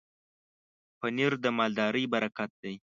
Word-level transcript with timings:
پنېر 0.99 1.33
د 1.43 1.45
مالدارۍ 1.57 2.05
برکت 2.13 2.51
دی. 2.61 2.73